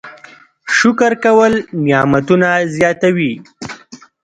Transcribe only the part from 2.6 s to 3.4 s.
زیاتوي